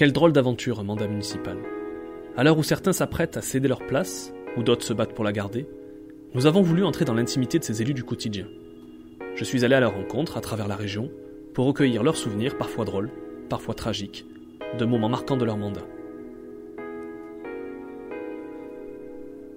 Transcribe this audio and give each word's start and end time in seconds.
Quelle 0.00 0.12
drôle 0.14 0.32
d'aventure 0.32 0.80
un 0.80 0.84
mandat 0.84 1.08
municipal. 1.08 1.58
À 2.34 2.42
l'heure 2.42 2.56
où 2.56 2.62
certains 2.62 2.94
s'apprêtent 2.94 3.36
à 3.36 3.42
céder 3.42 3.68
leur 3.68 3.86
place, 3.86 4.32
ou 4.56 4.62
d'autres 4.62 4.86
se 4.86 4.94
battent 4.94 5.12
pour 5.12 5.26
la 5.26 5.32
garder, 5.32 5.66
nous 6.32 6.46
avons 6.46 6.62
voulu 6.62 6.84
entrer 6.84 7.04
dans 7.04 7.12
l'intimité 7.12 7.58
de 7.58 7.64
ces 7.64 7.82
élus 7.82 7.92
du 7.92 8.02
quotidien. 8.02 8.46
Je 9.34 9.44
suis 9.44 9.62
allé 9.62 9.74
à 9.74 9.80
leur 9.80 9.92
rencontre 9.92 10.38
à 10.38 10.40
travers 10.40 10.68
la 10.68 10.76
région 10.76 11.10
pour 11.52 11.66
recueillir 11.66 12.02
leurs 12.02 12.16
souvenirs, 12.16 12.56
parfois 12.56 12.86
drôles, 12.86 13.10
parfois 13.50 13.74
tragiques, 13.74 14.24
de 14.78 14.86
moments 14.86 15.10
marquants 15.10 15.36
de 15.36 15.44
leur 15.44 15.58
mandat. 15.58 15.86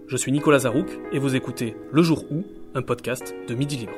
Je 0.07 0.17
suis 0.17 0.33
Nicolas 0.33 0.59
Zarouk 0.59 0.89
et 1.13 1.19
vous 1.19 1.37
écoutez 1.37 1.77
Le 1.89 2.03
Jour 2.03 2.25
où, 2.29 2.43
un 2.75 2.81
podcast 2.81 3.33
de 3.47 3.55
Midi 3.55 3.77
Libre. 3.77 3.93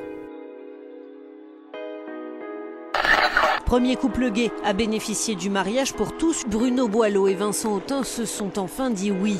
Premier 3.66 3.96
couple 3.96 4.30
gay 4.30 4.50
à 4.64 4.72
bénéficier 4.72 5.34
du 5.34 5.50
mariage 5.50 5.92
pour 5.92 6.16
tous, 6.16 6.44
Bruno 6.48 6.86
Boileau 6.88 7.26
et 7.26 7.34
Vincent 7.34 7.74
Autin 7.74 8.04
se 8.04 8.24
sont 8.24 8.58
enfin 8.58 8.90
dit 8.90 9.10
oui. 9.10 9.38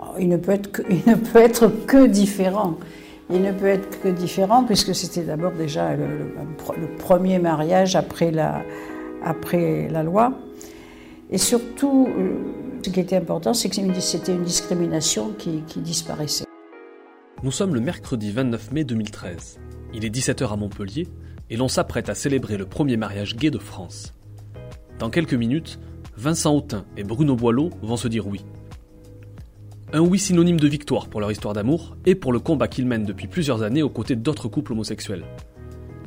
Oh, 0.00 0.14
il 0.18 0.28
ne 0.28 0.36
peut 0.38 0.52
être 0.52 0.72
que, 0.72 0.82
il 0.90 1.02
ne 1.06 1.14
peut 1.16 1.38
être 1.38 1.68
que 1.86 2.06
différent. 2.06 2.78
Il 3.30 3.42
ne 3.42 3.52
peut 3.52 3.66
être 3.66 4.00
que 4.00 4.08
différent 4.08 4.64
puisque 4.64 4.94
c'était 4.94 5.22
d'abord 5.24 5.52
déjà 5.52 5.94
le, 5.96 6.06
le- 6.06 6.80
le 6.80 6.96
premier 6.96 7.38
mariage 7.38 7.94
après 7.96 8.30
la, 8.30 8.62
après 9.22 9.88
la 9.90 10.02
loi. 10.02 10.32
Et 11.30 11.38
surtout, 11.38 12.08
euh, 12.16 12.36
ce 12.82 12.88
qui 12.90 13.00
était 13.00 13.16
important, 13.16 13.52
c'est 13.52 13.68
que 13.68 13.74
c'était 14.00 14.32
une 14.32 14.44
discrimination 14.44 15.32
qui, 15.36 15.62
qui 15.66 15.80
disparaissait. 15.80 16.44
Nous 17.42 17.50
sommes 17.50 17.74
le 17.74 17.80
mercredi 17.80 18.30
29 18.30 18.72
mai 18.72 18.84
2013. 18.84 19.58
Il 19.92 20.04
est 20.04 20.14
17h 20.14 20.50
à 20.52 20.56
Montpellier 20.56 21.06
et 21.50 21.56
l'on 21.56 21.68
s'apprête 21.68 22.08
à 22.08 22.14
célébrer 22.14 22.56
le 22.56 22.66
premier 22.66 22.96
mariage 22.96 23.36
gay 23.36 23.50
de 23.50 23.58
France. 23.58 24.14
Dans 24.98 25.10
quelques 25.10 25.34
minutes, 25.34 25.78
Vincent 26.16 26.54
Autin 26.54 26.84
et 26.96 27.04
Bruno 27.04 27.36
Boileau 27.36 27.70
vont 27.82 27.96
se 27.96 28.08
dire 28.08 28.26
oui. 28.26 28.44
Un 29.92 30.00
oui 30.00 30.18
synonyme 30.18 30.58
de 30.58 30.66
victoire 30.68 31.08
pour 31.08 31.20
leur 31.20 31.30
histoire 31.30 31.54
d'amour 31.54 31.96
et 32.06 32.14
pour 32.14 32.32
le 32.32 32.40
combat 32.40 32.68
qu'ils 32.68 32.86
mènent 32.86 33.04
depuis 33.04 33.28
plusieurs 33.28 33.62
années 33.62 33.82
aux 33.82 33.90
côtés 33.90 34.16
d'autres 34.16 34.48
couples 34.48 34.72
homosexuels. 34.72 35.24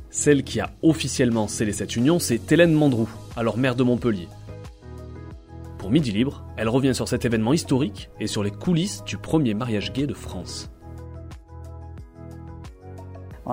Celle 0.10 0.44
qui 0.44 0.60
a 0.60 0.72
officiellement 0.82 1.48
scellé 1.48 1.72
cette 1.72 1.96
union, 1.96 2.20
c'est 2.20 2.52
Hélène 2.52 2.74
Mandrou, 2.74 3.08
alors 3.36 3.58
maire 3.58 3.76
de 3.76 3.84
Montpellier. 3.84 4.28
Pour 5.78 5.92
Midi 5.92 6.12
Libre, 6.12 6.44
elle 6.58 6.68
revient 6.68 6.96
sur 6.96 7.08
cet 7.08 7.24
événement 7.24 7.54
historique 7.54 8.10
et 8.20 8.28
sur 8.28 8.44
les 8.44 8.52
coulisses 8.52 9.04
du 9.06 9.18
premier 9.18 9.54
mariage 9.54 9.94
gay 9.94 10.08
de 10.08 10.14
France. 10.14 10.70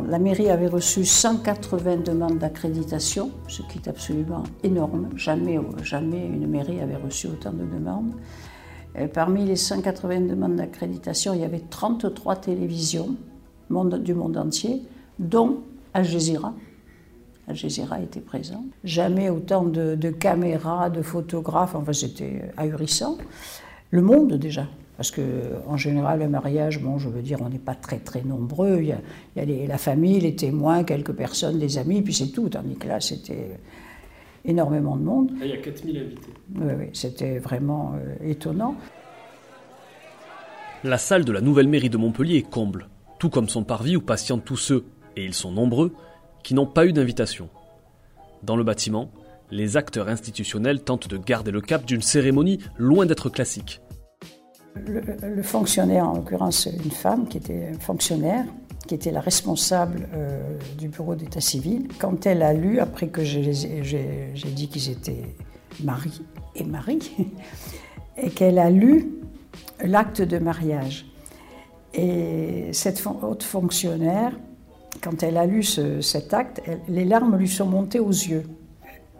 La 0.03 0.19
mairie 0.19 0.51
avait 0.51 0.67
reçu 0.67 1.05
180 1.05 1.99
demandes 1.99 2.39
d'accréditation, 2.39 3.31
ce 3.49 3.63
qui 3.63 3.79
est 3.79 3.89
absolument 3.89 4.43
énorme. 4.63 5.09
Jamais, 5.17 5.59
jamais 5.83 6.27
une 6.27 6.47
mairie 6.47 6.81
avait 6.81 6.97
reçu 6.97 7.29
autant 7.29 7.53
de 7.53 7.65
demandes. 7.65 8.13
Et 8.99 9.09
parmi 9.09 9.45
les 9.45 9.57
180 9.57 10.21
demandes 10.23 10.57
d'accréditation, 10.57 11.35
il 11.35 11.41
y 11.41 11.45
avait 11.45 11.63
33 11.71 12.37
télévisions 12.37 13.17
du 13.69 14.15
monde 14.15 14.37
entier, 14.37 14.83
dont 15.19 15.59
Al 15.95 16.05
Jazeera. 16.05 16.55
Al 17.49 17.57
Jazeera 17.57 18.01
était 18.01 18.21
présent. 18.21 18.65
Jamais 18.85 19.31
autant 19.31 19.65
de, 19.65 19.95
de 19.95 20.11
caméras, 20.11 20.91
de 20.91 21.03
photographes, 21.03 21.75
enfin 21.75 21.93
c'était 21.93 22.53
ahurissant. 22.57 23.17
Le 23.91 24.03
monde 24.03 24.35
déjà, 24.35 24.67
parce 24.97 25.11
que 25.11 25.23
en 25.67 25.77
général 25.77 26.19
le 26.21 26.29
mariage, 26.29 26.81
bon, 26.81 26.99
je 26.99 27.09
veux 27.09 27.23
dire, 27.23 27.39
on 27.43 27.49
n'est 27.49 27.59
pas 27.59 27.75
très 27.75 27.99
très 27.99 28.23
nombreux. 28.23 28.79
Il 28.81 28.87
y 28.89 28.93
a, 28.93 28.99
il 29.35 29.39
y 29.39 29.43
a 29.43 29.45
les- 29.45 29.67
la 29.67 29.79
famille, 29.79 30.21
les 30.21 30.35
témoins, 30.37 30.85
quelques 30.85 31.13
personnes, 31.13 31.59
des 31.59 31.79
amis, 31.79 32.03
puis 32.03 32.15
c'est 32.15 32.29
tout. 32.29 32.49
Tandis 32.49 32.77
que 32.77 32.89
là, 32.89 33.01
c'était 33.01 33.59
énormément 34.45 34.97
de 34.97 35.03
monde. 35.03 35.33
il 35.43 35.49
y 35.49 35.53
a 35.53 35.57
4000 35.59 35.97
invités. 35.99 36.33
Oui, 36.55 36.73
oui, 36.79 36.87
c'était 36.93 37.39
vraiment 37.39 37.95
euh, 37.97 38.15
étonnant. 38.31 38.75
La 40.85 40.99
salle 40.99 41.25
de 41.25 41.33
la 41.33 41.41
nouvelle 41.41 41.69
mairie 41.69 41.91
de 41.91 41.97
Montpellier 41.97 42.37
est 42.39 42.49
comble, 42.51 42.89
tout 43.19 43.29
comme 43.31 43.49
son 43.49 43.65
parvis 43.65 43.97
où 43.97 44.01
patientent 44.01 44.45
tous 44.45 44.57
ceux, 44.57 44.85
et 45.17 45.25
ils 45.25 45.35
sont 45.35 45.51
nombreux, 45.51 45.93
qui 46.45 46.55
n'ont 46.55 46.67
pas 46.67 46.87
eu 46.87 46.93
d'invitation. 46.93 47.49
Dans 48.45 48.57
le 48.57 48.63
bâtiment, 48.63 49.11
les 49.51 49.77
acteurs 49.77 50.09
institutionnels 50.09 50.83
tentent 50.83 51.09
de 51.09 51.17
garder 51.17 51.51
le 51.51 51.61
cap 51.61 51.85
d'une 51.85 52.03
cérémonie 52.03 52.59
loin 52.79 53.07
d'être 53.07 53.31
classique. 53.31 53.81
Le, 54.87 55.43
fonctionnaire, 55.43 56.09
en 56.09 56.15
l'occurrence 56.15 56.67
une 56.67 56.91
femme 56.91 57.29
qui 57.29 57.39
était 57.39 57.73
fonctionnaire, 57.81 58.45
qui 58.87 58.95
était 58.95 59.11
la 59.11 59.21
responsable 59.21 60.09
euh, 60.15 60.57
du 60.79 60.89
bureau 60.89 61.15
d'état 61.15 61.41
civil, 61.41 61.89
quand 61.99 62.27
elle 62.27 62.43
a 62.43 62.53
lu, 62.53 62.79
après 62.79 63.09
que 63.09 63.25
j'ai 63.25 63.41
dit 63.43 64.69
qu'ils 64.69 64.91
étaient 64.91 65.35
mari 65.83 66.23
et 66.55 66.65
mari, 66.65 66.99
et 68.17 68.31
qu'elle 68.31 68.59
a 68.59 68.71
lu 68.71 69.09
l'acte 69.85 70.23
de 70.23 70.39
mariage. 70.39 71.07
Et 71.95 72.69
cette 72.73 73.03
haute 73.23 73.43
fonctionnaire, 73.43 74.33
quand 75.03 75.23
elle 75.23 75.37
a 75.37 75.47
lu 75.47 75.63
ce- 75.63 76.01
cet 76.01 76.35
acte, 76.35 76.63
les 76.89 77.05
larmes 77.05 77.37
lui 77.37 77.49
sont 77.49 77.67
montées 77.67 78.01
aux 78.01 78.11
yeux. 78.11 78.45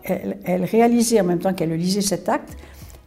Elle 0.05 0.65
réalisait 0.65 1.21
en 1.21 1.25
même 1.25 1.41
temps 1.41 1.53
qu'elle 1.55 1.73
lisait 1.73 2.01
cet 2.01 2.29
acte 2.29 2.57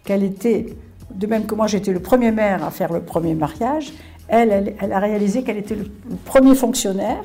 qu'elle 0.03 0.23
était, 0.23 0.65
de 1.13 1.27
même 1.27 1.45
que 1.45 1.55
moi 1.55 1.67
j'étais 1.67 1.91
le 1.91 1.99
premier 1.99 2.31
maire 2.31 2.63
à 2.63 2.71
faire 2.71 2.93
le 2.93 3.01
premier 3.01 3.35
mariage, 3.35 3.93
elle, 4.27 4.75
a 4.79 4.99
réalisé 4.99 5.43
qu'elle 5.43 5.57
était 5.57 5.75
le, 5.75 5.89
premier 6.25 6.55
fonctionnaire 6.55 7.23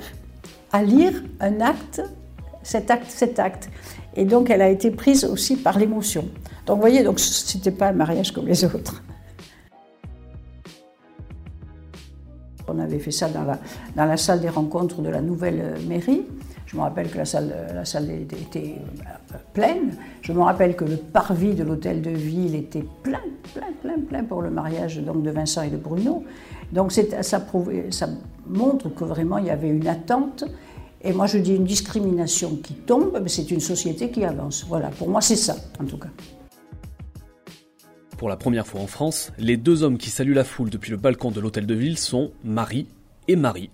à 0.73 0.83
lire 0.83 1.23
un 1.41 1.61
acte, 1.61 2.03
cet 2.63 2.91
acte, 2.91 3.07
cet 3.09 3.39
acte. 3.39 3.69
Et 4.17 4.25
donc 4.25 4.51
elle 4.51 4.63
a 4.63 4.69
été 4.69 4.91
prise 4.91 5.25
aussi 5.25 5.57
par 5.57 5.79
l'émotion. 5.79 6.25
Donc 6.67 6.77
vous 6.77 6.81
voyez, 6.81 7.03
donc 7.03 7.21
c'était 7.21 7.71
pas 7.71 7.89
un 7.89 7.93
mariage 7.93 8.33
comme 8.33 8.47
les 8.47 8.65
autres. 8.65 9.03
On 12.67 12.79
avait 12.79 12.99
fait 12.99 13.11
ça 13.11 13.29
dans 13.29 13.45
la, 13.45 13.59
dans 13.95 14.07
la 14.07 14.17
salle 14.17 14.41
des 14.41 14.49
rencontres 14.49 15.03
de 15.03 15.11
la 15.11 15.21
nouvelle 15.21 15.75
mairie. 15.87 16.23
Je 16.75 16.79
me 16.81 16.83
rappelle 16.83 17.09
que 17.09 17.19
la 17.19 17.25
salle, 17.25 17.55
la 17.73 17.85
salle 17.85 18.11
était, 18.11 18.75
euh, 19.07 19.37
pleine. 19.53 19.95
Je 20.23 20.33
me 20.33 20.41
rappelle 20.41 20.75
que 20.75 20.85
le 20.85 20.97
parvis 20.97 21.55
de 21.55 21.63
l'hôtel 21.63 22.03
de 22.03 22.11
ville 22.11 22.57
était 22.57 22.85
plein, 23.05 23.21
plein, 23.55 23.73
plein, 23.81 24.01
plein 24.01 24.25
pour 24.25 24.43
le 24.43 24.51
mariage 24.51 24.99
donc, 24.99 25.23
de 25.23 25.31
Vincent 25.31 25.63
et 25.63 25.71
de 25.71 25.77
Bruno. 25.77 26.25
Donc 26.73 26.91
ça, 26.91 27.23
ça 27.23 28.09
montre 28.49 28.89
que 28.89 29.05
vraiment 29.05 29.39
il 29.39 29.47
y 29.47 29.51
avait 29.51 29.69
une 29.69 29.87
attente. 29.87 30.43
Et 31.01 31.13
moi 31.13 31.29
je 31.29 31.39
dis 31.39 31.55
une 31.55 31.65
discrimination 31.65 32.57
qui 32.57 32.75
tombe, 32.75 33.21
mais 33.23 33.29
c'est 33.29 33.53
une 33.53 33.61
société 33.61 34.11
qui 34.11 34.25
avance. 34.25 34.67
Voilà, 34.69 34.89
pour 34.89 35.09
moi 35.09 35.21
c'est 35.21 35.37
ça 35.37 35.55
en 35.79 35.85
tout 35.85 35.99
cas. 35.99 36.11
Pour 38.19 38.29
la 38.29 38.37
première 38.37 38.67
fois 38.67 38.81
en 38.81 38.89
France, 38.89 39.31
les 39.39 39.57
deux 39.57 39.85
hommes 39.85 39.97
qui 39.97 40.11
saluent 40.11 40.35
la 40.35 40.43
foule 40.43 40.71
depuis 40.71 40.91
le 40.91 40.97
balcon 40.97 41.31
de 41.31 41.39
l'hôtel 41.41 41.67
de 41.67 41.75
ville 41.75 41.99
sont 41.99 42.33
Marie 42.43 42.89
et 43.29 43.37
Marie. 43.37 43.71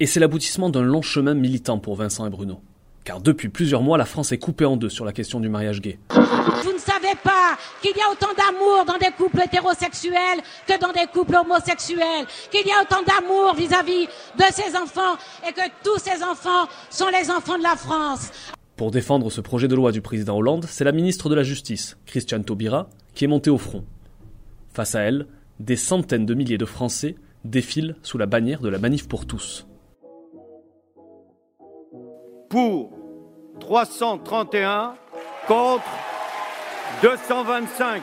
Et 0.00 0.06
c'est 0.06 0.18
l'aboutissement 0.18 0.70
d'un 0.70 0.82
long 0.82 1.02
chemin 1.02 1.34
militant 1.34 1.78
pour 1.78 1.94
Vincent 1.94 2.26
et 2.26 2.30
Bruno. 2.30 2.60
Car 3.04 3.20
depuis 3.20 3.48
plusieurs 3.48 3.82
mois, 3.82 3.96
la 3.96 4.06
France 4.06 4.32
est 4.32 4.38
coupée 4.38 4.64
en 4.64 4.76
deux 4.76 4.88
sur 4.88 5.04
la 5.04 5.12
question 5.12 5.38
du 5.38 5.48
mariage 5.48 5.80
gay. 5.80 5.98
Vous 6.10 6.72
ne 6.72 6.78
savez 6.78 7.14
pas 7.22 7.56
qu'il 7.80 7.96
y 7.96 8.00
a 8.00 8.10
autant 8.10 8.32
d'amour 8.36 8.84
dans 8.86 8.98
des 8.98 9.12
couples 9.16 9.42
hétérosexuels 9.44 10.40
que 10.66 10.80
dans 10.80 10.92
des 10.92 11.06
couples 11.12 11.36
homosexuels, 11.36 12.26
qu'il 12.50 12.66
y 12.66 12.72
a 12.72 12.82
autant 12.82 13.02
d'amour 13.06 13.54
vis-à-vis 13.54 14.06
de 14.06 14.44
ces 14.52 14.74
enfants 14.74 15.16
et 15.48 15.52
que 15.52 15.68
tous 15.84 15.98
ces 15.98 16.24
enfants 16.24 16.66
sont 16.90 17.08
les 17.08 17.30
enfants 17.30 17.58
de 17.58 17.62
la 17.62 17.76
France. 17.76 18.30
Pour 18.76 18.90
défendre 18.90 19.30
ce 19.30 19.40
projet 19.40 19.68
de 19.68 19.76
loi 19.76 19.92
du 19.92 20.00
président 20.00 20.36
Hollande, 20.36 20.66
c'est 20.68 20.82
la 20.82 20.92
ministre 20.92 21.28
de 21.28 21.36
la 21.36 21.44
Justice, 21.44 21.96
Christiane 22.06 22.44
Taubira, 22.44 22.88
qui 23.14 23.24
est 23.24 23.28
montée 23.28 23.50
au 23.50 23.58
front. 23.58 23.84
Face 24.72 24.96
à 24.96 25.02
elle, 25.02 25.26
des 25.60 25.76
centaines 25.76 26.26
de 26.26 26.34
milliers 26.34 26.58
de 26.58 26.64
Français 26.64 27.14
défilent 27.44 27.94
sous 28.02 28.18
la 28.18 28.26
bannière 28.26 28.60
de 28.60 28.68
la 28.68 28.78
manif 28.78 29.06
pour 29.06 29.26
tous. 29.26 29.66
Pour 32.54 32.88
331 33.58 34.94
contre 35.48 35.82
225. 37.02 38.00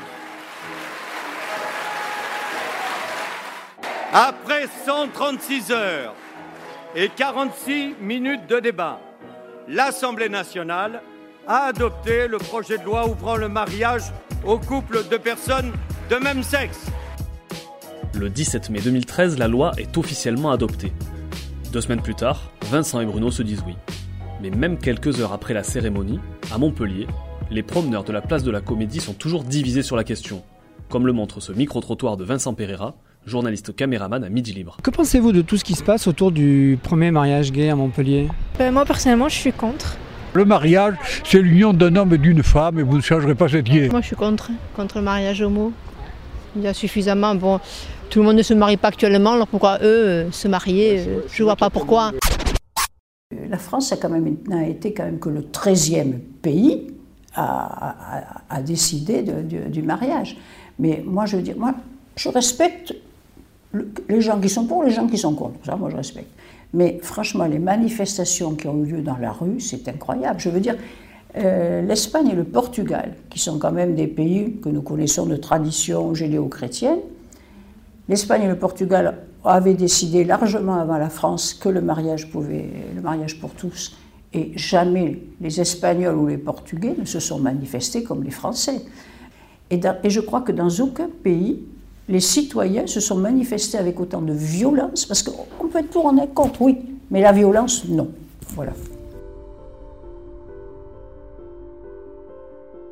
Après 4.12 4.68
136 4.86 5.72
heures 5.72 6.14
et 6.98 7.08
46 7.08 7.96
minutes 8.02 8.46
de 8.50 8.60
débat, 8.60 9.00
l'Assemblée 9.70 10.28
nationale 10.28 11.02
a 11.48 11.68
adopté 11.68 12.28
le 12.28 12.38
projet 12.38 12.78
de 12.78 12.84
loi 12.84 13.08
ouvrant 13.08 13.38
le 13.38 13.48
mariage 13.48 14.12
aux 14.44 14.60
couples 14.60 15.08
de 15.08 15.16
personnes 15.16 15.72
de 16.10 16.18
même 16.18 16.44
sexe. 16.44 16.88
Le 18.16 18.30
17 18.30 18.70
mai 18.70 18.82
2013, 18.82 19.38
la 19.38 19.48
loi 19.48 19.72
est 19.78 19.98
officiellement 19.98 20.52
adoptée. 20.52 20.92
Deux 21.72 21.80
semaines 21.80 22.02
plus 22.02 22.16
tard, 22.16 22.52
Vincent 22.64 23.00
et 23.00 23.06
Bruno 23.06 23.32
se 23.32 23.44
disent 23.44 23.64
oui. 23.66 23.78
Mais 24.42 24.50
même 24.50 24.80
quelques 24.80 25.20
heures 25.20 25.34
après 25.34 25.54
la 25.54 25.62
cérémonie, 25.62 26.20
à 26.52 26.58
Montpellier, 26.58 27.06
les 27.52 27.62
promeneurs 27.62 28.04
de 28.04 28.12
la 28.12 28.22
place 28.22 28.44
de 28.44 28.50
la 28.50 28.60
Comédie 28.60 29.00
sont 29.00 29.14
toujours 29.14 29.44
divisés 29.44 29.84
sur 29.84 29.96
la 29.96 30.04
question, 30.04 30.42
comme 30.90 31.06
le 31.06 31.14
montre 31.14 31.42
ce 31.42 31.52
micro-trottoir 31.52 32.18
de 32.18 32.24
Vincent 32.24 32.56
Pereira, 32.56 32.96
journaliste 33.28 33.76
caméraman 33.76 34.24
à 34.24 34.30
Midi 34.30 34.54
Libre. 34.54 34.78
Que 34.82 34.90
pensez-vous 34.90 35.32
de 35.32 35.44
tout 35.44 35.58
ce 35.58 35.64
qui 35.64 35.76
se 35.76 35.84
passe 35.84 36.08
autour 36.08 36.32
du 36.32 36.80
premier 36.82 37.12
mariage 37.12 37.52
gay 37.52 37.70
à 37.70 37.76
Montpellier? 37.76 38.30
Euh, 38.60 38.72
moi 38.72 38.84
personnellement 38.84 39.30
je 39.30 39.36
suis 39.36 39.54
contre 39.54 39.98
Le 40.34 40.44
mariage, 40.44 40.96
c'est 41.24 41.40
l'union 41.40 41.72
d'un 41.72 41.96
homme 41.96 42.16
et 42.16 42.18
d'une 42.18 42.42
femme 42.42 42.80
et 42.80 42.84
vous 42.84 42.98
ne 42.98 43.04
changerez 43.04 43.36
pas 43.36 43.48
cette 43.48 43.70
idée. 43.70 43.90
Moi 43.90 44.02
je 44.02 44.08
suis 44.08 44.16
contre, 44.16 44.50
contre 44.76 44.98
le 44.98 45.04
mariage 45.04 45.44
homo. 45.44 45.72
Il 46.56 46.64
y 46.64 46.68
a 46.68 46.74
suffisamment. 46.74 47.36
Bon, 47.36 47.60
tout 48.10 48.20
le 48.20 48.26
monde 48.26 48.36
ne 48.36 48.44
se 48.44 48.54
marie 48.54 48.76
pas 48.76 48.90
actuellement, 48.90 49.34
alors 49.34 49.48
pourquoi 49.48 49.78
eux 49.78 49.86
euh, 49.86 50.32
se 50.32 50.50
marier 50.50 51.00
euh, 51.00 51.20
Je 51.32 51.44
ne 51.44 51.46
vois 51.46 51.56
pas 51.56 51.70
pourquoi. 51.70 52.12
La 53.52 53.58
France 53.58 53.92
a 53.92 53.98
quand 53.98 54.10
même 54.10 54.38
n'a 54.48 54.66
été 54.66 54.94
quand 54.94 55.04
même 55.04 55.20
que 55.20 55.30
le 55.30 55.42
13e 55.42 56.14
pays 56.42 56.88
à, 57.36 58.62
décider 58.66 59.24
du 59.24 59.82
mariage. 59.82 60.38
Mais 60.80 61.04
moi 61.06 61.26
je 61.26 61.36
veux 61.36 61.44
dire, 61.44 61.58
moi 61.58 61.74
je 62.16 62.30
respecte 62.30 62.96
les 64.08 64.22
gens 64.22 64.40
qui 64.40 64.50
sont 64.50 64.66
pour, 64.66 64.84
les 64.84 64.92
gens 64.92 65.06
qui 65.06 65.18
sont 65.18 65.36
contre. 65.36 65.66
Ça, 65.66 65.76
moi 65.76 65.90
je 65.90 65.98
respecte. 65.98 66.32
Mais 66.74 67.00
franchement, 67.02 67.46
les 67.46 67.60
manifestations 67.60 68.56
qui 68.56 68.68
ont 68.68 68.84
eu 68.84 68.86
lieu 68.86 69.02
dans 69.02 69.18
la 69.18 69.34
rue, 69.34 69.60
c'est 69.60 69.86
incroyable. 69.90 70.40
Je 70.40 70.50
veux 70.50 70.62
dire, 70.62 70.78
euh, 71.38 71.82
l'Espagne 71.82 72.30
et 72.30 72.36
le 72.36 72.46
Portugal, 72.46 73.16
qui 73.30 73.40
sont 73.40 73.60
quand 73.60 73.72
même 73.72 73.96
des 73.96 74.08
pays 74.08 74.60
que 74.62 74.70
nous 74.70 74.82
connaissons 74.82 75.26
de 75.26 75.36
tradition 75.36 76.14
judéo-chrétienne, 76.14 77.00
l'Espagne 78.08 78.44
et 78.44 78.48
le 78.48 78.58
Portugal 78.58 79.18
avaient 79.44 79.74
décidé 79.74 80.24
largement 80.24 80.76
avant 80.76 80.98
la 80.98 81.10
France 81.10 81.54
que 81.54 81.70
le 81.70 81.82
mariage 81.82 82.30
pouvait, 82.30 82.70
le 82.96 83.02
mariage 83.02 83.40
pour 83.40 83.52
tous, 83.52 83.96
et 84.34 84.52
jamais 84.56 85.20
les 85.42 85.60
Espagnols 85.60 86.16
ou 86.16 86.28
les 86.28 86.38
Portugais 86.38 86.96
ne 86.98 87.06
se 87.06 87.20
sont 87.20 87.40
manifestés 87.40 88.04
comme 88.04 88.24
les 88.24 88.32
Français. 88.32 88.82
Et, 89.70 89.80
et 90.04 90.10
je 90.10 90.22
crois 90.22 90.42
que 90.42 90.52
dans 90.52 90.70
aucun 90.80 91.10
pays, 91.24 91.64
les 92.08 92.20
citoyens 92.20 92.88
se 92.88 93.00
sont 93.00 93.18
manifestés 93.18 93.78
avec 93.78 94.00
autant 94.00 94.22
de 94.22 94.34
violence, 94.34 95.06
parce 95.06 95.24
qu'on 95.24 95.68
peut 95.68 95.80
être 95.80 95.90
pour, 95.90 96.06
on 96.06 96.18
est 96.18 96.34
contre, 96.34 96.62
oui, 96.62 96.78
mais 97.10 97.22
la 97.22 97.32
violence, 97.32 97.86
non. 97.88 98.10
Voilà. 98.56 98.74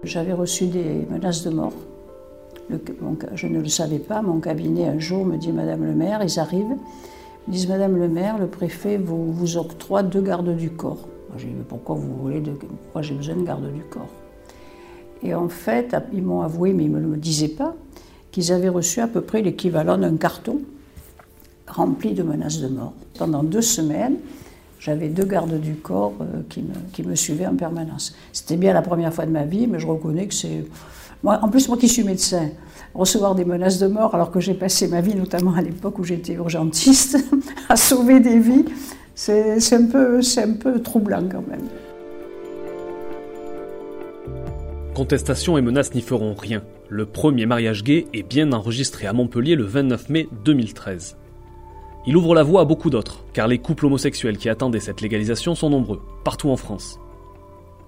J'avais 0.04 0.34
reçu 0.34 0.68
des 0.68 1.06
menaces 1.10 1.44
de 1.44 1.50
mort. 1.50 1.74
Je 3.34 3.48
ne 3.48 3.60
le 3.60 3.68
savais 3.68 4.00
pas. 4.00 4.22
Mon 4.22 4.40
cabinet, 4.40 4.88
un 4.88 5.00
jour, 5.00 5.26
me 5.26 5.38
dit 5.38 5.52
Madame 5.52 5.86
le 5.86 5.94
maire, 5.94 6.22
ils 6.24 6.40
arrivent. 6.40 6.78
Ils 7.48 7.54
disent 7.54 7.68
Madame 7.68 7.98
le 7.98 8.08
maire, 8.08 8.38
le 8.38 8.48
préfet 8.48 8.98
vous, 8.98 9.32
vous 9.32 9.58
octroie 9.58 10.04
deux 10.04 10.22
gardes 10.22 10.56
du 10.56 10.70
corps. 10.70 11.08
J'ai 11.38 11.48
dit 11.48 11.54
Pourquoi 11.68 11.96
vous 11.96 12.16
voulez 12.16 12.42
de, 12.42 12.52
Pourquoi 12.52 13.02
j'ai 13.02 13.16
besoin 13.16 13.36
de 13.36 13.44
garde 13.44 13.72
du 13.74 13.82
corps? 13.82 14.10
Et 15.22 15.34
en 15.34 15.50
fait, 15.50 15.96
ils 16.14 16.24
m'ont 16.24 16.42
avoué, 16.42 16.74
mais 16.74 16.86
ils 16.86 16.92
ne 16.92 17.00
me 17.00 17.16
le 17.16 17.18
disaient 17.18 17.50
pas, 17.50 17.76
qu'ils 18.32 18.52
avaient 18.52 18.70
reçu 18.70 19.02
à 19.02 19.08
peu 19.08 19.22
près 19.22 19.42
l'équivalent 19.42 19.98
d'un 19.98 20.16
carton 20.18 20.62
rempli 21.68 22.14
de 22.14 22.24
menaces 22.24 22.60
de 22.60 22.68
mort. 22.68 22.94
Pendant 23.18 23.44
deux 23.44 23.62
semaines, 23.62 24.16
j'avais 24.80 25.10
deux 25.10 25.26
gardes 25.26 25.60
du 25.60 25.76
corps 25.76 26.14
euh, 26.22 26.42
qui, 26.50 26.62
me, 26.62 26.74
qui, 26.94 27.04
me, 27.04 27.16
suivaient 27.16 27.46
en 27.46 27.56
permanence. 27.56 28.16
C'était 28.32 28.56
bien 28.56 28.74
la 28.74 28.82
première 28.82 29.14
fois 29.14 29.26
de 29.26 29.32
ma 29.32 29.46
vie, 29.46 29.68
mais 29.68 29.80
je 29.80 29.88
reconnais 29.88 30.28
que 30.28 30.34
c'est... 30.34 30.66
Moi, 31.22 31.38
en 31.42 31.50
plus, 31.50 31.68
moi 31.68 31.78
qui 31.78 31.90
suis 31.90 32.04
médecin, 32.04 32.50
recevoir 32.94 33.36
des 33.36 33.44
menaces 33.44 33.78
de 33.78 33.88
mort 33.88 34.16
alors 34.16 34.32
que 34.32 34.40
j'ai 34.40 34.54
passé 34.54 34.88
ma 34.88 35.02
vie, 35.02 35.16
notamment 35.16 35.54
à 35.54 35.62
l'époque 35.62 36.00
où 36.00 36.04
j'étais 36.06 36.34
urgentiste, 36.34 37.18
à 37.70 37.76
sauver 37.76 38.22
des 38.22 38.40
vies, 38.40 38.66
c'est 39.16 39.74
un, 39.74 39.86
peu, 39.86 40.22
un 40.38 40.54
peu 40.54 40.82
troublant 40.82 41.24
quand 41.30 41.44
même. 41.46 41.68
Contestation 44.96 45.58
et 45.58 45.62
menaces 45.62 45.94
n'y 45.94 46.02
feront 46.02 46.34
rien. 46.34 46.64
Le 46.88 47.06
premier 47.06 47.46
mariage 47.46 47.84
gay 47.84 48.08
est 48.14 48.24
bien 48.24 48.54
enregistré 48.54 49.08
à 49.08 49.14
Montpellier 49.14 49.56
le 49.56 49.66
29 49.66 50.10
mai 50.10 50.28
2013. 50.46 51.18
Il 52.10 52.18
ouvre 52.18 52.34
la 52.34 52.42
voie 52.42 52.62
à 52.62 52.66
beaucoup 52.66 52.90
d'autres, 52.90 53.24
car 53.34 53.48
les 53.48 53.60
couples 53.60 53.86
homosexuels 53.86 54.40
qui 54.40 54.50
attendaient 54.50 54.80
cette 54.80 55.00
légalisation 55.00 55.54
sont 55.54 55.70
nombreux, 55.70 56.02
partout 56.24 56.50
en 56.50 56.58
France. 56.58 57.00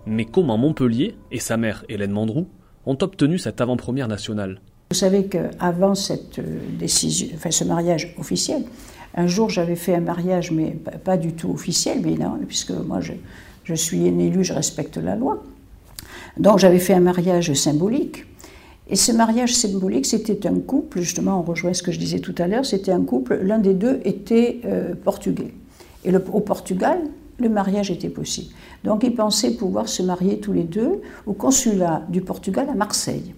Mais 0.06 0.26
comment 0.26 0.60
Montpellier 0.60 1.16
et 1.32 1.40
sa 1.40 1.58
mère 1.58 1.84
Hélène 1.90 2.12
Mandroux 2.12 2.46
ont 2.86 3.00
obtenu 3.02 3.40
cette 3.40 3.62
avant-première 3.62 4.08
nationale? 4.08 4.62
Vous 4.92 4.96
savez 4.96 5.26
qu'avant 5.26 5.96
cette 5.96 6.38
euh, 6.38 6.60
décision, 6.78 7.30
enfin 7.34 7.50
ce 7.50 7.64
mariage 7.64 8.14
officiel, 8.20 8.62
un 9.16 9.26
jour 9.26 9.50
j'avais 9.50 9.76
fait 9.76 9.96
un 9.96 10.02
mariage, 10.02 10.52
mais 10.52 10.78
pas 11.04 11.18
du 11.18 11.34
tout 11.34 11.50
officiel, 11.50 12.02
mais 12.04 12.12
non, 12.12 12.38
puisque 12.48 12.70
moi 12.70 13.00
je, 13.00 13.14
je 13.64 13.74
suis 13.74 14.08
un 14.08 14.20
élu, 14.20 14.44
je 14.44 14.54
respecte 14.54 14.98
la 14.98 15.16
loi. 15.16 15.42
Donc 16.38 16.60
j'avais 16.60 16.78
fait 16.78 16.94
un 16.94 17.00
mariage 17.00 17.52
symbolique. 17.56 18.26
Et 18.92 18.98
ce 18.98 19.14
mariage 19.14 19.56
symbolique, 19.56 20.06
c'était 20.06 20.46
un 20.46 20.60
couple, 20.60 21.00
justement, 21.00 21.40
on 21.40 21.44
rejoint 21.44 21.74
ce 21.74 21.82
que 21.82 21.94
je 21.94 21.98
disais 21.98 22.20
tout 22.20 22.36
à 22.38 22.48
l'heure, 22.48 22.66
c'était 22.66 22.92
un 22.92 23.04
couple, 23.04 23.40
l'un 23.42 23.58
des 23.58 23.74
deux 23.74 24.02
était 24.04 24.60
euh, 24.66 24.94
portugais. 25.02 25.54
Et 26.04 26.14
au 26.14 26.40
Portugal, 26.42 27.00
le 27.40 27.48
mariage 27.48 27.90
était 27.90 28.10
possible. 28.10 28.54
Donc 28.84 29.04
ils 29.04 29.16
pensaient 29.16 29.52
pouvoir 29.52 29.88
se 29.88 30.04
marier 30.04 30.40
tous 30.42 30.52
les 30.52 30.64
deux 30.64 31.02
au 31.26 31.32
consulat 31.32 32.04
du 32.10 32.22
Portugal 32.22 32.68
à 32.70 32.76
Marseille. 32.76 33.34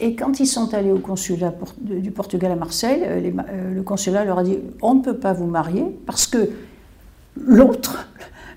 Et 0.00 0.16
quand 0.16 0.40
ils 0.40 0.46
sont 0.46 0.72
allés 0.72 0.90
au 0.90 0.98
consulat 0.98 1.54
du 1.80 2.10
Portugal 2.10 2.50
à 2.50 2.56
Marseille, 2.56 3.02
euh, 3.04 3.30
euh, 3.50 3.74
le 3.74 3.82
consulat 3.82 4.24
leur 4.24 4.38
a 4.38 4.44
dit 4.44 4.58
on 4.80 4.94
ne 4.94 5.02
peut 5.02 5.18
pas 5.18 5.34
vous 5.34 5.46
marier 5.46 5.84
parce 6.06 6.26
que 6.26 6.48
l'autre, 7.36 8.08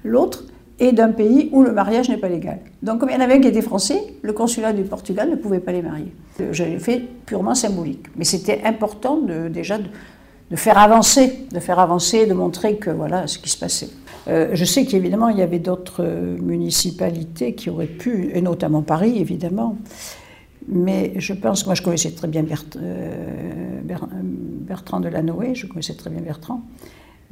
l'autre 0.05 0.45
et 0.79 0.91
d'un 0.91 1.11
pays 1.11 1.49
où 1.51 1.63
le 1.63 1.71
mariage 1.71 2.09
n'est 2.09 2.17
pas 2.17 2.29
légal. 2.29 2.59
Donc 2.83 2.99
comme 2.99 3.09
il 3.09 3.13
y 3.13 3.17
en 3.17 3.21
avait 3.21 3.35
un 3.35 3.39
qui 3.39 3.47
était 3.47 3.61
français, 3.61 3.99
le 4.21 4.33
consulat 4.33 4.73
du 4.73 4.83
Portugal 4.83 5.29
ne 5.29 5.35
pouvait 5.35 5.59
pas 5.59 5.71
les 5.71 5.81
marier. 5.81 6.13
Je 6.51 6.63
l'ai 6.63 6.79
fait 6.79 7.01
purement 7.25 7.55
symbolique. 7.55 8.05
Mais 8.15 8.25
c'était 8.25 8.61
important 8.63 9.19
déjà 9.49 9.79
de, 9.79 10.55
faire 10.55 10.77
avancer, 10.77 11.47
de 11.51 11.59
faire 11.59 11.79
avancer, 11.79 12.27
de 12.27 12.33
montrer 12.33 12.75
que 12.75 12.91
voilà 12.91 13.27
ce 13.27 13.39
qui 13.39 13.49
se 13.49 13.57
passait. 13.57 13.89
Euh, 14.27 14.49
je 14.53 14.65
sais 14.65 14.85
qu'évidemment 14.85 15.29
il 15.29 15.37
y 15.37 15.41
avait 15.41 15.59
d'autres 15.59 16.05
municipalités 16.41 17.53
qui 17.53 17.69
auraient 17.69 17.87
pu, 17.87 18.29
et 18.33 18.41
notamment 18.41 18.81
Paris 18.81 19.19
évidemment, 19.19 19.77
mais 20.67 21.13
je 21.15 21.33
pense, 21.33 21.65
moi 21.65 21.75
je 21.75 21.81
connaissais 21.81 22.11
très 22.11 22.27
bien 22.27 22.43
euh, 22.75 23.41
Bertrand 24.21 24.99
de 24.99 25.07
Lanoé, 25.07 25.55
je 25.55 25.65
connaissais 25.65 25.93
très 25.93 26.09
bien 26.09 26.19
Bertrand, 26.19 26.61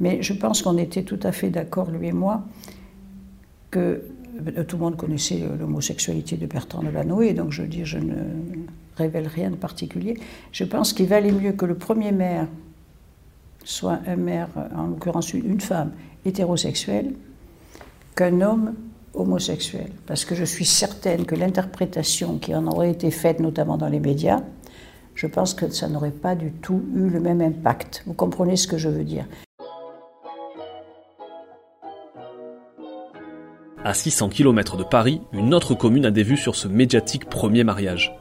mais 0.00 0.22
je 0.22 0.32
pense 0.32 0.62
qu'on 0.62 0.78
était 0.78 1.02
tout 1.02 1.20
à 1.22 1.32
fait 1.32 1.50
d'accord, 1.50 1.90
lui 1.90 2.08
et 2.08 2.12
moi, 2.12 2.44
que 3.76 4.02
euh, 4.56 4.64
tout 4.64 4.76
le 4.76 4.82
monde 4.82 4.96
connaissait 4.96 5.42
l'homosexualité 5.58 6.36
de 6.36 6.46
Bertrand 6.46 6.82
de 6.82 6.88
Lanoé, 6.88 7.34
donc 7.34 7.52
je 7.52 7.62
dis, 7.62 7.84
je 7.84 7.98
ne 7.98 8.14
révèle 8.96 9.26
rien 9.26 9.50
de 9.50 9.56
particulier. 9.56 10.18
Je 10.52 10.64
pense 10.64 10.92
qu'il 10.92 11.06
valait 11.06 11.32
mieux 11.32 11.52
que 11.52 11.66
le 11.66 11.74
premier 11.74 12.12
maire 12.12 12.48
soit 13.64 13.98
un 14.06 14.16
maire, 14.16 14.48
en 14.74 14.86
l'occurrence 14.86 15.34
une 15.34 15.60
femme 15.60 15.92
hétérosexuelle, 16.24 17.12
qu'un 18.14 18.40
homme 18.40 18.74
homosexuel. 19.12 19.90
Parce 20.06 20.24
que 20.24 20.34
je 20.34 20.44
suis 20.44 20.64
certaine 20.64 21.26
que 21.26 21.34
l'interprétation 21.34 22.38
qui 22.38 22.54
en 22.54 22.66
aurait 22.66 22.90
été 22.90 23.10
faite, 23.10 23.40
notamment 23.40 23.76
dans 23.76 23.88
les 23.88 24.00
médias, 24.00 24.42
je 25.14 25.26
pense 25.26 25.52
que 25.54 25.68
ça 25.70 25.88
n'aurait 25.88 26.10
pas 26.10 26.34
du 26.34 26.52
tout 26.52 26.82
eu 26.94 27.08
le 27.08 27.20
même 27.20 27.40
impact. 27.40 28.04
Vous 28.06 28.14
comprenez 28.14 28.56
ce 28.56 28.68
que 28.68 28.78
je 28.78 28.88
veux 28.88 29.04
dire? 29.04 29.26
À 33.84 33.94
600 33.94 34.30
km 34.30 34.76
de 34.76 34.82
Paris, 34.82 35.20
une 35.32 35.54
autre 35.54 35.74
commune 35.74 36.06
a 36.06 36.10
des 36.10 36.22
vues 36.22 36.36
sur 36.36 36.56
ce 36.56 36.66
médiatique 36.66 37.28
premier 37.28 37.62
mariage. 37.62 38.12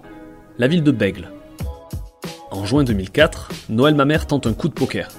La 0.59 0.67
ville 0.67 0.83
de 0.83 0.91
Bègle. 0.91 1.31
En 2.51 2.65
juin 2.65 2.83
2004, 2.83 3.49
Noël 3.69 3.95
Mamère 3.95 4.27
tente 4.27 4.47
un 4.47 4.53
coup 4.53 4.67
de 4.67 4.73
poker. 4.73 5.09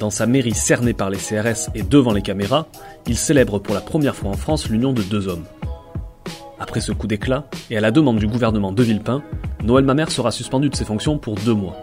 Dans 0.00 0.10
sa 0.10 0.26
mairie 0.26 0.54
cernée 0.54 0.94
par 0.94 1.10
les 1.10 1.18
CRS 1.18 1.70
et 1.74 1.82
devant 1.82 2.12
les 2.12 2.22
caméras, 2.22 2.66
il 3.06 3.16
célèbre 3.16 3.58
pour 3.58 3.74
la 3.74 3.80
première 3.80 4.16
fois 4.16 4.30
en 4.30 4.36
France 4.36 4.68
l'union 4.68 4.92
de 4.92 5.02
deux 5.02 5.28
hommes. 5.28 5.44
Après 6.58 6.80
ce 6.80 6.92
coup 6.92 7.06
d'éclat, 7.06 7.48
et 7.70 7.76
à 7.76 7.80
la 7.80 7.90
demande 7.90 8.18
du 8.18 8.26
gouvernement 8.26 8.72
de 8.72 8.82
Villepin, 8.82 9.22
Noël 9.62 9.84
Mamère 9.84 10.10
sera 10.10 10.30
suspendu 10.30 10.70
de 10.70 10.76
ses 10.76 10.84
fonctions 10.84 11.18
pour 11.18 11.36
deux 11.36 11.54
mois. 11.54 11.76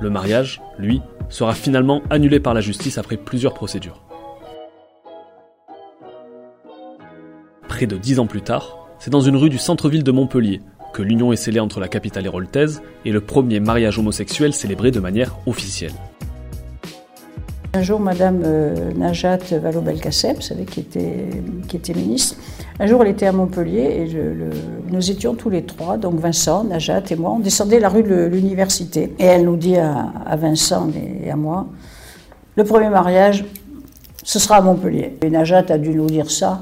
Le 0.00 0.10
mariage, 0.10 0.60
lui, 0.78 1.00
sera 1.28 1.54
finalement 1.54 2.02
annulé 2.10 2.38
par 2.40 2.54
la 2.54 2.60
justice 2.60 2.98
après 2.98 3.16
plusieurs 3.16 3.54
procédures. 3.54 4.02
Près 7.78 7.86
de 7.86 7.96
dix 7.96 8.18
ans 8.18 8.26
plus 8.26 8.42
tard, 8.42 8.88
c'est 8.98 9.08
dans 9.08 9.20
une 9.20 9.36
rue 9.36 9.50
du 9.50 9.58
centre-ville 9.58 10.02
de 10.02 10.10
Montpellier 10.10 10.60
que 10.92 11.00
l'union 11.00 11.32
est 11.32 11.36
scellée 11.36 11.60
entre 11.60 11.78
la 11.78 11.86
capitale 11.86 12.26
héroltaise 12.26 12.82
et 13.04 13.12
le 13.12 13.20
premier 13.20 13.60
mariage 13.60 14.00
homosexuel 14.00 14.52
célébré 14.52 14.90
de 14.90 14.98
manière 14.98 15.36
officielle. 15.46 15.92
Un 17.74 17.82
jour, 17.82 18.00
Madame 18.00 18.42
euh, 18.44 18.92
Najat 18.94 19.38
Vallaud-Belkacem, 19.62 20.34
vous 20.34 20.42
savez, 20.42 20.64
qui 20.64 20.80
était, 20.80 21.94
ministre, 21.94 22.34
un 22.80 22.88
jour 22.88 23.00
elle 23.02 23.10
était 23.10 23.26
à 23.26 23.32
Montpellier 23.32 24.08
et 24.08 24.92
nous 24.92 25.10
étions 25.12 25.36
tous 25.36 25.48
les 25.48 25.62
trois, 25.62 25.98
donc 25.98 26.18
Vincent, 26.18 26.64
Najat 26.64 27.04
et 27.10 27.14
moi, 27.14 27.30
on 27.30 27.38
descendait 27.38 27.78
la 27.78 27.90
rue 27.90 28.02
de 28.02 28.24
l'université. 28.24 29.14
Et 29.20 29.24
elle 29.24 29.44
nous 29.44 29.56
dit 29.56 29.76
à, 29.76 30.12
à 30.26 30.34
Vincent 30.34 30.90
et 31.24 31.30
à 31.30 31.36
moi, 31.36 31.68
le 32.56 32.64
premier 32.64 32.88
mariage, 32.88 33.44
ce 34.24 34.40
sera 34.40 34.56
à 34.56 34.62
Montpellier. 34.62 35.16
Et 35.22 35.30
Najat 35.30 35.66
a 35.68 35.78
dû 35.78 35.90
nous 35.90 36.06
dire 36.06 36.28
ça 36.28 36.60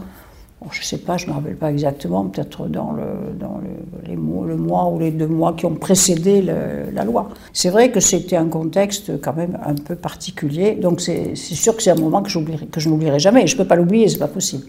je 0.73 0.80
ne 0.80 0.85
sais 0.85 0.99
pas, 0.99 1.16
je 1.16 1.26
ne 1.26 1.30
me 1.30 1.37
rappelle 1.37 1.56
pas 1.56 1.70
exactement, 1.70 2.25
peut-être 2.25 2.66
dans, 2.68 2.92
le, 2.92 3.32
dans 3.38 3.61
les 4.06 4.16
mois, 4.16 4.87
ou 4.90 4.99
les 4.99 5.11
deux 5.11 5.26
mois 5.26 5.52
qui 5.54 5.66
ont 5.66 5.75
précédé 5.75 6.42
la 6.42 7.04
loi. 7.04 7.28
C'est 7.52 7.70
vrai 7.70 7.90
que 7.90 8.00
c'était 8.00 8.37
un 8.37 8.49
contexte 8.49 9.20
quand 9.20 9.35
même 9.35 9.58
un 9.64 9.75
peu 9.75 9.96
particulier, 9.96 10.75
donc 10.75 11.00
c'est 11.00 11.35
sûr 11.35 11.76
que 11.76 11.82
c'est 11.82 11.90
un 11.90 12.00
moment 12.00 12.23
que, 12.23 12.66
que 12.66 12.80
je 12.80 12.88
n'oublierai 12.88 13.18
jamais, 13.18 13.46
je 13.46 13.54
ne 13.56 13.62
peux 13.62 13.68
pas 13.68 13.76
l'oublier, 13.76 14.08
c'est 14.08 14.18
pas 14.18 14.28
possible. 14.28 14.64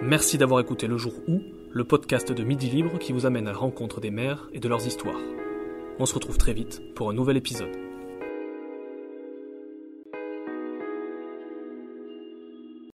Merci 0.00 0.38
d'avoir 0.38 0.60
écouté 0.60 0.86
Le 0.86 0.96
Jour 0.96 1.12
où, 1.28 1.40
le 1.70 1.84
podcast 1.84 2.32
de 2.32 2.42
Midi 2.42 2.70
Libre 2.70 2.98
qui 2.98 3.12
vous 3.12 3.26
amène 3.26 3.46
à 3.46 3.52
la 3.52 3.58
rencontre 3.58 4.00
des 4.00 4.10
maires 4.10 4.48
et 4.54 4.58
de 4.58 4.66
leurs 4.66 4.86
histoires. 4.86 5.20
On 6.00 6.06
se 6.06 6.14
retrouve 6.14 6.38
très 6.38 6.52
vite 6.52 6.80
pour 6.94 7.10
un 7.10 7.12
nouvel 7.12 7.36
épisode. 7.36 7.87